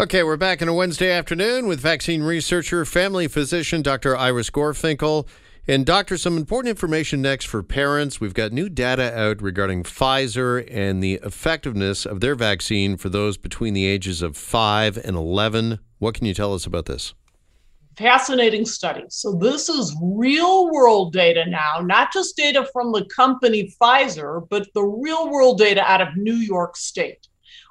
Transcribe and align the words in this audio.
Okay, 0.00 0.22
we're 0.22 0.38
back 0.38 0.62
on 0.62 0.68
a 0.68 0.72
Wednesday 0.72 1.12
afternoon 1.12 1.66
with 1.66 1.78
vaccine 1.78 2.22
researcher, 2.22 2.86
family 2.86 3.28
physician, 3.28 3.82
Dr. 3.82 4.16
Iris 4.16 4.48
Gorfinkel. 4.48 5.28
And, 5.68 5.84
Doctor, 5.84 6.16
some 6.16 6.38
important 6.38 6.70
information 6.70 7.20
next 7.20 7.44
for 7.44 7.62
parents. 7.62 8.18
We've 8.18 8.32
got 8.32 8.50
new 8.50 8.70
data 8.70 9.14
out 9.14 9.42
regarding 9.42 9.82
Pfizer 9.82 10.66
and 10.70 11.02
the 11.02 11.20
effectiveness 11.22 12.06
of 12.06 12.20
their 12.20 12.34
vaccine 12.34 12.96
for 12.96 13.10
those 13.10 13.36
between 13.36 13.74
the 13.74 13.84
ages 13.84 14.22
of 14.22 14.38
5 14.38 14.96
and 14.96 15.18
11. 15.18 15.80
What 15.98 16.14
can 16.14 16.24
you 16.24 16.32
tell 16.32 16.54
us 16.54 16.64
about 16.64 16.86
this? 16.86 17.12
Fascinating 17.98 18.64
study. 18.64 19.04
So, 19.10 19.34
this 19.34 19.68
is 19.68 19.94
real 20.02 20.72
world 20.72 21.12
data 21.12 21.44
now, 21.44 21.80
not 21.82 22.10
just 22.10 22.38
data 22.38 22.66
from 22.72 22.92
the 22.92 23.04
company 23.14 23.70
Pfizer, 23.78 24.48
but 24.48 24.66
the 24.72 24.82
real 24.82 25.30
world 25.30 25.58
data 25.58 25.82
out 25.82 26.00
of 26.00 26.16
New 26.16 26.36
York 26.36 26.78
State. 26.78 27.28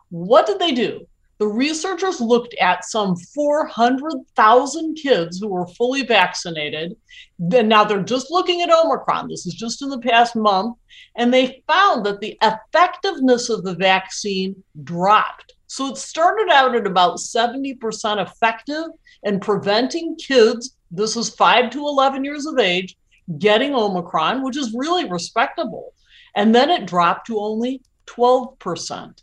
What 0.10 0.46
did 0.46 0.60
they 0.60 0.74
do? 0.74 1.08
The 1.40 1.48
researchers 1.48 2.20
looked 2.20 2.54
at 2.56 2.84
some 2.84 3.16
400,000 3.16 4.96
kids 4.96 5.40
who 5.40 5.48
were 5.48 5.68
fully 5.68 6.06
vaccinated. 6.06 6.98
Then 7.40 7.70
now 7.70 7.86
they're 7.86 8.04
just 8.04 8.30
looking 8.30 8.62
at 8.62 8.72
Omicron. 8.72 9.30
This 9.30 9.46
is 9.46 9.54
just 9.54 9.82
in 9.82 9.90
the 9.90 10.00
past 10.00 10.36
month. 10.36 10.76
And 11.16 11.34
they 11.34 11.64
found 11.66 12.06
that 12.06 12.20
the 12.20 12.38
effectiveness 12.42 13.50
of 13.50 13.64
the 13.64 13.74
vaccine 13.74 14.62
dropped. 14.84 15.54
So 15.68 15.88
it 15.88 15.98
started 15.98 16.50
out 16.52 16.76
at 16.76 16.86
about 16.86 17.20
70% 17.20 17.78
effective 18.22 18.86
in 19.24 19.40
preventing 19.40 20.18
kids, 20.18 20.76
this 20.92 21.16
is 21.16 21.30
5 21.30 21.70
to 21.70 21.80
11 21.80 22.26
years 22.26 22.48
of 22.48 22.60
age, 22.60 22.98
getting 23.38 23.74
Omicron, 23.74 24.44
which 24.44 24.58
is 24.58 24.74
really 24.74 25.10
respectable. 25.10 25.94
And 26.36 26.54
then 26.54 26.70
it 26.70 26.86
dropped 26.86 27.28
to 27.28 27.40
only 27.40 27.82
12%. 28.08 29.22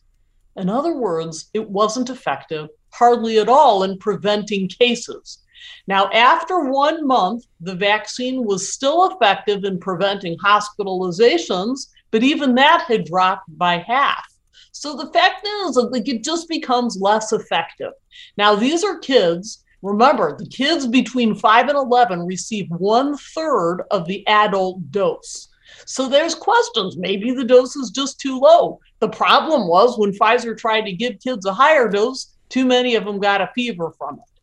In 0.57 0.69
other 0.69 0.97
words, 0.97 1.51
it 1.55 1.69
wasn't 1.69 2.11
effective 2.11 2.69
hardly 2.93 3.39
at 3.39 3.49
all 3.49 3.83
in 3.83 3.99
preventing 3.99 4.69
cases. 4.69 5.39
Now, 5.87 6.11
after 6.11 6.71
one 6.71 7.07
month, 7.07 7.45
the 7.61 7.75
vaccine 7.75 8.45
was 8.45 8.73
still 8.73 9.11
effective 9.11 9.65
in 9.65 9.79
preventing 9.79 10.37
hospitalizations, 10.39 11.89
but 12.11 12.23
even 12.23 12.55
that 12.55 12.85
had 12.89 13.05
dropped 13.05 13.57
by 13.59 13.79
half. 13.79 14.27
So 14.73 14.97
the 14.97 15.13
fact 15.13 15.47
is, 15.47 15.77
like, 15.77 16.09
it 16.09 16.25
just 16.25 16.49
becomes 16.49 16.99
less 17.01 17.33
effective. 17.33 17.93
Now, 18.37 18.55
these 18.55 18.85
are 18.85 18.99
kids. 18.99 19.65
Remember, 19.83 20.37
the 20.37 20.47
kids 20.49 20.87
between 20.87 21.35
5 21.35 21.69
and 21.69 21.77
11 21.77 22.27
receive 22.27 22.67
one 22.71 23.17
third 23.17 23.85
of 23.91 24.07
the 24.07 24.27
adult 24.27 24.91
dose. 24.91 25.49
So 25.85 26.09
there's 26.09 26.35
questions. 26.35 26.97
Maybe 26.97 27.33
the 27.33 27.45
dose 27.45 27.77
is 27.77 27.91
just 27.91 28.21
too 28.21 28.39
low. 28.39 28.81
The 29.01 29.09
problem 29.09 29.69
was 29.69 29.99
when 29.99 30.13
Pfizer 30.13 30.57
tried 30.57 30.83
to 30.83 30.93
give 30.93 31.21
kids 31.21 31.47
a 31.47 31.53
higher 31.53 31.89
dose, 31.89 32.35
too 32.49 32.65
many 32.65 32.95
of 32.95 33.05
them 33.05 33.19
got 33.19 33.41
a 33.41 33.51
fever 33.55 33.93
from 33.99 34.15
it. 34.15 34.41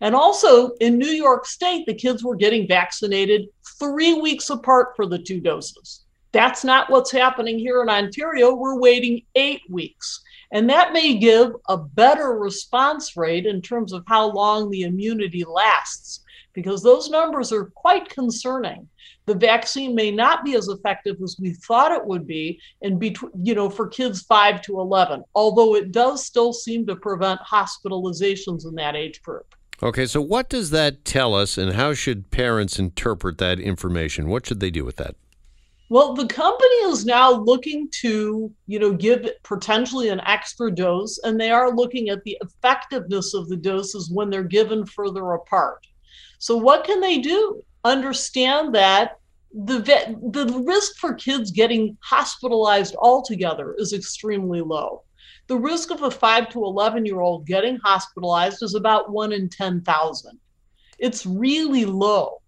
And 0.00 0.14
also 0.14 0.70
in 0.80 0.98
New 0.98 1.06
York 1.06 1.46
State, 1.46 1.86
the 1.86 1.94
kids 1.94 2.22
were 2.22 2.36
getting 2.36 2.68
vaccinated 2.68 3.48
three 3.78 4.14
weeks 4.14 4.50
apart 4.50 4.94
for 4.96 5.06
the 5.06 5.18
two 5.18 5.40
doses. 5.40 6.04
That's 6.32 6.64
not 6.64 6.90
what's 6.90 7.12
happening 7.12 7.58
here 7.58 7.80
in 7.80 7.88
Ontario. 7.88 8.54
We're 8.54 8.78
waiting 8.78 9.22
eight 9.36 9.62
weeks. 9.68 10.20
And 10.50 10.68
that 10.68 10.92
may 10.92 11.16
give 11.16 11.52
a 11.68 11.76
better 11.76 12.32
response 12.32 13.16
rate 13.16 13.46
in 13.46 13.62
terms 13.62 13.92
of 13.92 14.04
how 14.08 14.32
long 14.32 14.70
the 14.70 14.82
immunity 14.82 15.44
lasts 15.44 16.23
because 16.54 16.82
those 16.82 17.10
numbers 17.10 17.52
are 17.52 17.66
quite 17.74 18.08
concerning. 18.08 18.88
The 19.26 19.34
vaccine 19.34 19.94
may 19.94 20.10
not 20.10 20.44
be 20.44 20.54
as 20.54 20.68
effective 20.68 21.16
as 21.22 21.36
we 21.40 21.52
thought 21.52 21.92
it 21.92 22.06
would 22.06 22.26
be 22.26 22.60
in 22.82 22.98
between, 22.98 23.32
you 23.42 23.54
know, 23.54 23.68
for 23.68 23.88
kids 23.88 24.22
5 24.22 24.62
to 24.62 24.80
11, 24.80 25.24
although 25.34 25.74
it 25.74 25.92
does 25.92 26.24
still 26.24 26.52
seem 26.52 26.86
to 26.86 26.96
prevent 26.96 27.40
hospitalizations 27.40 28.66
in 28.66 28.74
that 28.76 28.96
age 28.96 29.22
group. 29.22 29.54
Okay, 29.82 30.06
so 30.06 30.20
what 30.20 30.48
does 30.48 30.70
that 30.70 31.04
tell 31.04 31.34
us 31.34 31.58
and 31.58 31.72
how 31.72 31.92
should 31.94 32.30
parents 32.30 32.78
interpret 32.78 33.38
that 33.38 33.58
information? 33.58 34.28
What 34.28 34.46
should 34.46 34.60
they 34.60 34.70
do 34.70 34.84
with 34.84 34.96
that? 34.96 35.16
Well, 35.90 36.14
the 36.14 36.26
company 36.26 36.74
is 36.86 37.04
now 37.04 37.32
looking 37.32 37.88
to, 38.00 38.50
you 38.66 38.78
know, 38.78 38.92
give 38.92 39.28
potentially 39.42 40.08
an 40.08 40.20
extra 40.20 40.70
dose, 40.70 41.18
and 41.24 41.38
they 41.38 41.50
are 41.50 41.74
looking 41.74 42.08
at 42.08 42.24
the 42.24 42.38
effectiveness 42.40 43.34
of 43.34 43.48
the 43.48 43.56
doses 43.56 44.10
when 44.10 44.30
they're 44.30 44.42
given 44.42 44.86
further 44.86 45.32
apart. 45.32 45.86
So 46.38 46.56
what 46.56 46.84
can 46.84 47.00
they 47.00 47.18
do? 47.18 47.62
Understand 47.84 48.74
that 48.74 49.18
the 49.54 49.80
vet, 49.80 50.14
the 50.32 50.46
risk 50.66 50.96
for 50.96 51.14
kids 51.14 51.50
getting 51.50 51.96
hospitalized 52.02 52.96
altogether 52.96 53.74
is 53.78 53.92
extremely 53.92 54.60
low. 54.60 55.02
The 55.46 55.56
risk 55.56 55.90
of 55.90 56.02
a 56.02 56.10
5 56.10 56.48
to 56.50 56.64
11 56.64 57.06
year 57.06 57.20
old 57.20 57.46
getting 57.46 57.76
hospitalized 57.76 58.62
is 58.62 58.74
about 58.74 59.12
1 59.12 59.32
in 59.32 59.48
10,000. 59.48 60.40
It's 60.98 61.26
really 61.26 61.84
low. 61.84 62.40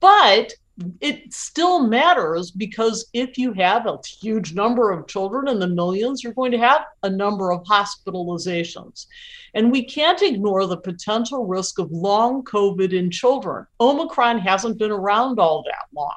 But 0.00 0.52
it 1.00 1.32
still 1.32 1.86
matters 1.86 2.50
because 2.50 3.08
if 3.12 3.36
you 3.36 3.52
have 3.54 3.86
a 3.86 3.98
huge 4.06 4.54
number 4.54 4.90
of 4.90 5.08
children 5.08 5.48
in 5.48 5.58
the 5.58 5.66
millions, 5.66 6.22
you're 6.22 6.32
going 6.32 6.52
to 6.52 6.58
have 6.58 6.82
a 7.02 7.10
number 7.10 7.50
of 7.50 7.64
hospitalizations. 7.64 9.06
And 9.54 9.72
we 9.72 9.84
can't 9.84 10.22
ignore 10.22 10.66
the 10.66 10.76
potential 10.76 11.46
risk 11.46 11.78
of 11.78 11.90
long 11.90 12.44
COVID 12.44 12.92
in 12.92 13.10
children. 13.10 13.66
Omicron 13.80 14.38
hasn't 14.38 14.78
been 14.78 14.92
around 14.92 15.40
all 15.40 15.64
that 15.64 15.86
long. 15.94 16.16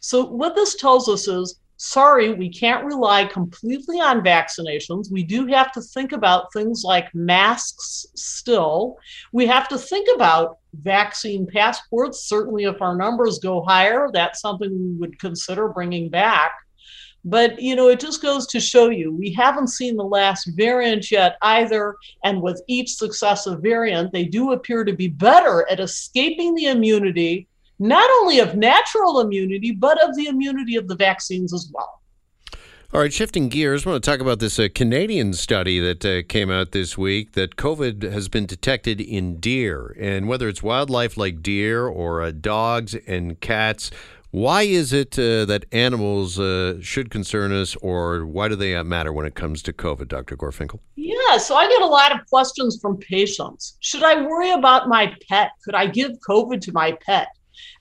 So, 0.00 0.24
what 0.24 0.54
this 0.54 0.76
tells 0.76 1.08
us 1.08 1.28
is 1.28 1.60
sorry, 1.80 2.34
we 2.34 2.50
can't 2.50 2.84
rely 2.84 3.24
completely 3.24 3.98
on 4.00 4.20
vaccinations. 4.20 5.10
We 5.10 5.22
do 5.22 5.46
have 5.46 5.72
to 5.72 5.80
think 5.80 6.12
about 6.12 6.52
things 6.52 6.82
like 6.84 7.14
masks 7.14 8.04
still. 8.14 8.98
We 9.32 9.46
have 9.46 9.66
to 9.68 9.78
think 9.78 10.06
about 10.14 10.58
vaccine 10.74 11.46
passports. 11.46 12.28
Certainly, 12.28 12.64
if 12.64 12.82
our 12.82 12.96
numbers 12.96 13.38
go 13.38 13.62
higher, 13.62 14.10
that's 14.12 14.42
something 14.42 14.70
we 14.70 15.00
would 15.00 15.18
consider 15.18 15.68
bringing 15.68 16.10
back. 16.10 16.52
But 17.24 17.60
you 17.60 17.76
know, 17.76 17.88
it 17.88 17.98
just 17.98 18.20
goes 18.20 18.46
to 18.48 18.60
show 18.60 18.90
you 18.90 19.14
we 19.14 19.32
haven't 19.32 19.68
seen 19.68 19.96
the 19.96 20.04
last 20.04 20.50
variant 20.56 21.10
yet 21.10 21.38
either. 21.40 21.96
And 22.24 22.42
with 22.42 22.62
each 22.68 22.92
successive 22.92 23.62
variant, 23.62 24.12
they 24.12 24.24
do 24.24 24.52
appear 24.52 24.84
to 24.84 24.92
be 24.92 25.08
better 25.08 25.66
at 25.70 25.80
escaping 25.80 26.54
the 26.54 26.66
immunity 26.66 27.48
not 27.80 28.08
only 28.20 28.38
of 28.38 28.54
natural 28.54 29.20
immunity, 29.20 29.72
but 29.72 30.00
of 30.06 30.14
the 30.14 30.26
immunity 30.26 30.76
of 30.76 30.86
the 30.86 30.94
vaccines 30.94 31.52
as 31.52 31.70
well. 31.74 32.00
All 32.92 33.00
right, 33.00 33.12
shifting 33.12 33.48
gears, 33.48 33.86
I 33.86 33.90
want 33.90 34.02
to 34.02 34.10
talk 34.10 34.20
about 34.20 34.40
this 34.40 34.58
uh, 34.58 34.66
Canadian 34.74 35.32
study 35.32 35.78
that 35.78 36.04
uh, 36.04 36.26
came 36.28 36.50
out 36.50 36.72
this 36.72 36.98
week 36.98 37.32
that 37.32 37.54
COVID 37.54 38.02
has 38.02 38.28
been 38.28 38.46
detected 38.46 39.00
in 39.00 39.38
deer. 39.38 39.96
And 39.98 40.26
whether 40.26 40.48
it's 40.48 40.60
wildlife 40.60 41.16
like 41.16 41.40
deer 41.40 41.86
or 41.86 42.20
uh, 42.20 42.32
dogs 42.32 42.96
and 43.06 43.40
cats, 43.40 43.92
why 44.32 44.62
is 44.62 44.92
it 44.92 45.16
uh, 45.18 45.44
that 45.44 45.66
animals 45.72 46.38
uh, 46.38 46.80
should 46.80 47.10
concern 47.10 47.52
us, 47.52 47.76
or 47.76 48.26
why 48.26 48.48
do 48.48 48.56
they 48.56 48.74
uh, 48.74 48.84
matter 48.84 49.12
when 49.12 49.24
it 49.24 49.34
comes 49.36 49.62
to 49.62 49.72
COVID, 49.72 50.08
Dr. 50.08 50.36
Gorfinkel? 50.36 50.80
Yeah, 50.96 51.36
so 51.38 51.54
I 51.56 51.68
get 51.68 51.82
a 51.82 51.86
lot 51.86 52.12
of 52.12 52.26
questions 52.26 52.78
from 52.80 52.96
patients. 52.96 53.76
Should 53.80 54.02
I 54.02 54.22
worry 54.22 54.50
about 54.50 54.88
my 54.88 55.14
pet? 55.28 55.50
Could 55.64 55.74
I 55.74 55.86
give 55.86 56.12
COVID 56.28 56.60
to 56.62 56.72
my 56.72 56.98
pet? 57.06 57.28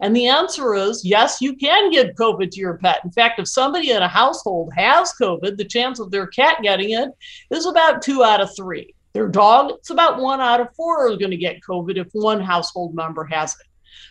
And 0.02 0.16
the 0.16 0.28
answer 0.28 0.76
is 0.76 1.04
yes, 1.04 1.42
you 1.42 1.56
can 1.56 1.92
give 1.92 2.16
COVID 2.16 2.52
to 2.52 2.60
your 2.60 2.78
pet. 2.78 3.02
In 3.04 3.12
fact, 3.12 3.40
if 3.40 3.48
somebody 3.48 3.92
in 3.92 4.02
a 4.02 4.08
household 4.08 4.72
has 4.76 5.14
COVID, 5.22 5.58
the 5.58 5.66
chance 5.66 6.00
of 6.00 6.12
their 6.12 6.28
cat 6.28 6.62
getting 6.62 6.92
it 6.92 7.10
is 7.52 7.66
about 7.66 8.02
two 8.02 8.24
out 8.24 8.42
of 8.42 8.56
three. 8.56 8.94
Their 9.14 9.28
dog, 9.28 9.72
it's 9.72 9.90
about 9.90 10.22
one 10.22 10.40
out 10.40 10.62
of 10.62 10.74
four 10.76 11.08
are 11.08 11.18
going 11.18 11.32
to 11.32 11.38
get 11.38 11.62
COVID 11.68 11.98
if 11.98 12.08
one 12.14 12.40
household 12.40 12.96
member 12.96 13.26
has 13.26 13.54
it. 13.54 13.68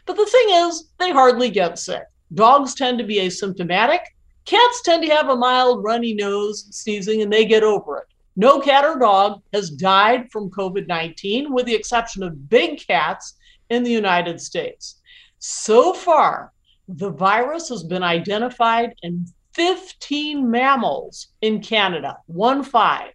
But 0.06 0.16
the 0.16 0.26
thing 0.26 0.48
is, 0.50 0.90
they 0.98 1.10
hardly 1.10 1.50
get 1.50 1.78
sick. 1.78 2.02
Dogs 2.34 2.74
tend 2.74 2.98
to 2.98 3.04
be 3.04 3.16
asymptomatic. 3.16 4.00
Cats 4.44 4.82
tend 4.82 5.04
to 5.04 5.14
have 5.14 5.28
a 5.28 5.36
mild 5.36 5.84
runny 5.84 6.14
nose, 6.14 6.66
sneezing, 6.70 7.22
and 7.22 7.32
they 7.32 7.44
get 7.44 7.62
over 7.62 7.98
it. 7.98 8.04
No 8.36 8.60
cat 8.60 8.84
or 8.84 8.98
dog 8.98 9.42
has 9.52 9.70
died 9.70 10.30
from 10.30 10.50
COVID 10.50 10.86
19, 10.86 11.52
with 11.52 11.66
the 11.66 11.74
exception 11.74 12.22
of 12.22 12.48
big 12.48 12.78
cats 12.86 13.34
in 13.68 13.82
the 13.82 13.90
United 13.90 14.40
States. 14.40 14.97
So 15.38 15.92
far, 15.92 16.52
the 16.88 17.10
virus 17.10 17.68
has 17.68 17.84
been 17.84 18.02
identified 18.02 18.94
in 19.02 19.26
15 19.54 20.50
mammals 20.50 21.28
in 21.40 21.60
Canada, 21.60 22.18
one 22.26 22.62
five. 22.64 23.12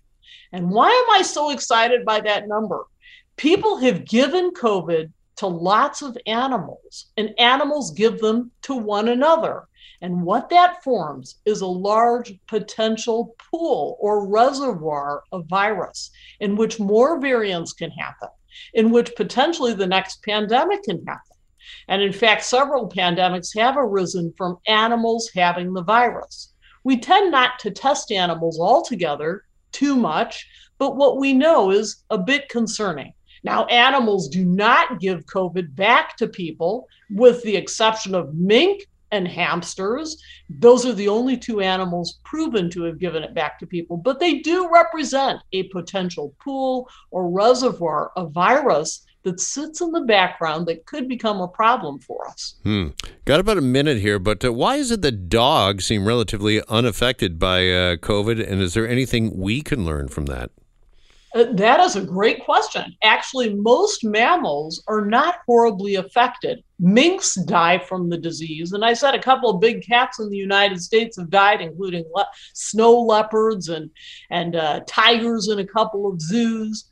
And 0.51 0.69
why 0.69 0.89
am 0.89 1.19
I 1.19 1.21
so 1.21 1.49
excited 1.49 2.05
by 2.05 2.21
that 2.21 2.47
number? 2.47 2.85
People 3.35 3.77
have 3.77 4.05
given 4.05 4.51
COVID 4.51 5.11
to 5.37 5.47
lots 5.47 6.01
of 6.01 6.17
animals, 6.27 7.11
and 7.17 7.33
animals 7.39 7.91
give 7.91 8.19
them 8.19 8.51
to 8.61 8.75
one 8.75 9.09
another. 9.09 9.67
And 10.01 10.23
what 10.23 10.49
that 10.49 10.83
forms 10.83 11.39
is 11.45 11.61
a 11.61 11.67
large 11.67 12.33
potential 12.47 13.35
pool 13.51 13.97
or 13.99 14.27
reservoir 14.27 15.23
of 15.31 15.47
virus 15.47 16.11
in 16.39 16.55
which 16.55 16.79
more 16.79 17.19
variants 17.19 17.73
can 17.73 17.89
happen, 17.91 18.29
in 18.73 18.91
which 18.91 19.15
potentially 19.15 19.73
the 19.73 19.87
next 19.87 20.21
pandemic 20.23 20.83
can 20.83 21.03
happen. 21.05 21.32
And 21.87 22.01
in 22.01 22.13
fact, 22.13 22.43
several 22.43 22.89
pandemics 22.89 23.57
have 23.57 23.75
arisen 23.77 24.33
from 24.37 24.57
animals 24.67 25.29
having 25.35 25.73
the 25.73 25.83
virus. 25.83 26.53
We 26.83 26.99
tend 26.99 27.31
not 27.31 27.59
to 27.59 27.71
test 27.71 28.11
animals 28.11 28.59
altogether 28.59 29.43
too 29.71 29.95
much, 29.95 30.47
but 30.77 30.95
what 30.95 31.17
we 31.17 31.33
know 31.33 31.71
is 31.71 32.03
a 32.09 32.17
bit 32.17 32.49
concerning. 32.49 33.13
Now, 33.43 33.65
animals 33.65 34.29
do 34.29 34.45
not 34.45 34.99
give 34.99 35.25
COVID 35.25 35.75
back 35.75 36.15
to 36.17 36.27
people, 36.27 36.87
with 37.09 37.43
the 37.43 37.55
exception 37.55 38.15
of 38.15 38.33
mink 38.33 38.87
and 39.11 39.27
hamsters. 39.27 40.21
Those 40.49 40.85
are 40.85 40.93
the 40.93 41.07
only 41.07 41.37
two 41.37 41.61
animals 41.61 42.19
proven 42.23 42.69
to 42.71 42.83
have 42.83 42.99
given 42.99 43.23
it 43.23 43.33
back 43.33 43.59
to 43.59 43.67
people, 43.67 43.97
but 43.97 44.19
they 44.19 44.39
do 44.39 44.69
represent 44.71 45.39
a 45.51 45.63
potential 45.63 46.33
pool 46.43 46.89
or 47.11 47.29
reservoir 47.29 48.11
of 48.15 48.31
virus 48.31 49.05
that 49.23 49.39
sits 49.39 49.81
in 49.81 49.91
the 49.91 50.01
background 50.01 50.67
that 50.67 50.85
could 50.85 51.07
become 51.07 51.41
a 51.41 51.47
problem 51.47 51.99
for 51.99 52.27
us. 52.27 52.55
Hmm. 52.63 52.89
Got 53.25 53.39
about 53.39 53.57
a 53.57 53.61
minute 53.61 53.97
here, 53.97 54.19
but 54.19 54.43
uh, 54.43 54.53
why 54.53 54.75
is 54.75 54.91
it 54.91 55.01
that 55.01 55.29
dogs 55.29 55.85
seem 55.85 56.05
relatively 56.05 56.61
unaffected 56.67 57.39
by 57.39 57.69
uh, 57.69 57.95
COVID? 57.97 58.45
And 58.45 58.61
is 58.61 58.73
there 58.73 58.87
anything 58.87 59.37
we 59.37 59.61
can 59.61 59.85
learn 59.85 60.09
from 60.09 60.25
that? 60.25 60.51
Uh, 61.35 61.45
that 61.53 61.79
is 61.79 61.95
a 61.95 62.01
great 62.01 62.43
question. 62.45 62.95
Actually, 63.01 63.55
most 63.55 64.03
mammals 64.03 64.83
are 64.87 65.03
not 65.03 65.37
horribly 65.47 65.95
affected. 65.95 66.63
Minks 66.79 67.35
die 67.45 67.79
from 67.79 68.09
the 68.09 68.17
disease. 68.17 68.73
And 68.73 68.85
I 68.85 68.93
said 68.93 69.15
a 69.15 69.21
couple 69.21 69.49
of 69.49 69.59
big 69.59 69.83
cats 69.83 70.19
in 70.19 70.29
the 70.29 70.37
United 70.37 70.81
States 70.81 71.17
have 71.17 71.31
died, 71.31 71.61
including 71.61 72.05
le- 72.13 72.27
snow 72.53 72.99
leopards 73.01 73.69
and, 73.69 73.89
and 74.29 74.55
uh, 74.55 74.81
tigers 74.85 75.47
in 75.47 75.57
a 75.57 75.65
couple 75.65 76.05
of 76.07 76.21
zoos. 76.21 76.89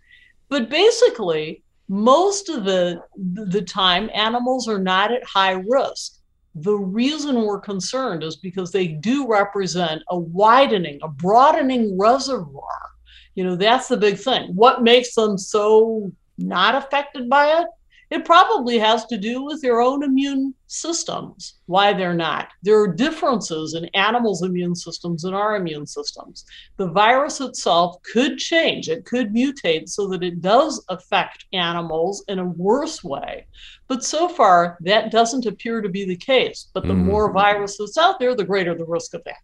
But 0.50 0.70
basically, 0.70 1.64
most 1.92 2.50
of 2.50 2.64
the, 2.64 3.02
the 3.18 3.62
time, 3.62 4.10
animals 4.14 4.68
are 4.68 4.80
not 4.80 5.12
at 5.12 5.24
high 5.24 5.62
risk. 5.68 6.20
The 6.56 6.76
reason 6.76 7.44
we're 7.44 7.60
concerned 7.60 8.24
is 8.24 8.38
because 8.38 8.72
they 8.72 8.88
do 8.88 9.28
represent 9.28 10.02
a 10.10 10.18
widening, 10.18 11.00
a 11.04 11.08
broadening 11.08 11.98
reservoir 12.00 12.92
you 13.36 13.44
know, 13.44 13.56
that's 13.56 13.88
the 13.88 13.98
big 13.98 14.18
thing. 14.18 14.54
What 14.56 14.84
makes 14.84 15.16
them 15.16 15.38
so 15.38 16.12
not 16.38 16.76
affected 16.76 17.30
by 17.30 17.62
it? 17.62 17.68
It 18.12 18.26
probably 18.26 18.78
has 18.78 19.06
to 19.06 19.18
do 19.18 19.42
with 19.42 19.62
their 19.62 19.80
own 19.80 20.04
immune 20.04 20.54
systems, 20.68 21.56
why 21.68 21.94
they're 21.94 22.14
not. 22.14 22.50
There 22.62 22.78
are 22.82 22.94
differences 22.94 23.74
in 23.74 23.86
animals' 23.94 24.44
immune 24.44 24.76
systems 24.76 25.24
and 25.24 25.34
our 25.34 25.56
immune 25.56 25.88
systems. 25.88 26.46
The 26.76 26.90
virus 26.90 27.40
itself 27.40 27.96
could 28.04 28.38
change, 28.38 28.90
it 28.90 29.06
could 29.06 29.34
mutate 29.34 29.88
so 29.88 30.10
that 30.10 30.24
it 30.24 30.42
does 30.42 30.84
affect 30.90 31.46
animals 31.54 32.22
in 32.28 32.40
a 32.40 32.46
worse 32.46 33.02
way. 33.02 33.48
But 33.88 34.04
so 34.04 34.28
far, 34.28 34.78
that 34.82 35.10
doesn't 35.10 35.46
appear 35.46 35.82
to 35.82 35.88
be 35.88 36.04
the 36.04 36.18
case. 36.18 36.68
But 36.74 36.84
the 36.84 36.94
mm. 36.94 37.06
more 37.06 37.32
virus 37.32 37.78
that's 37.78 37.98
out 37.98 38.20
there, 38.20 38.36
the 38.36 38.44
greater 38.44 38.76
the 38.76 38.86
risk 38.86 39.14
of 39.14 39.24
that. 39.24 39.38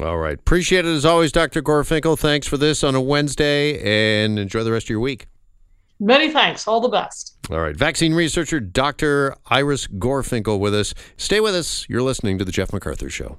All 0.00 0.16
right. 0.16 0.38
Appreciate 0.38 0.86
it 0.86 0.94
as 0.94 1.04
always, 1.04 1.30
Dr. 1.30 1.60
Gorfinkel. 1.60 2.18
Thanks 2.18 2.46
for 2.46 2.56
this 2.56 2.82
on 2.82 2.94
a 2.94 3.00
Wednesday 3.02 4.24
and 4.24 4.38
enjoy 4.38 4.64
the 4.64 4.72
rest 4.72 4.86
of 4.86 4.90
your 4.90 5.00
week. 5.00 5.26
Many 6.00 6.30
thanks. 6.30 6.66
All 6.66 6.80
the 6.80 6.88
best. 6.88 7.36
All 7.50 7.60
right. 7.60 7.76
Vaccine 7.76 8.14
researcher 8.14 8.60
Dr. 8.60 9.36
Iris 9.46 9.86
Gorfinkel 9.86 10.58
with 10.58 10.74
us. 10.74 10.94
Stay 11.16 11.40
with 11.40 11.54
us. 11.54 11.86
You're 11.88 12.02
listening 12.02 12.38
to 12.38 12.44
The 12.44 12.52
Jeff 12.52 12.72
MacArthur 12.72 13.10
Show. 13.10 13.38